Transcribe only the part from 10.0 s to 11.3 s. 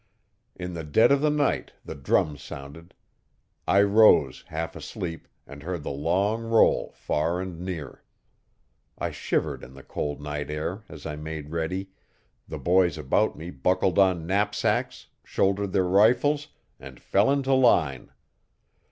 night air as I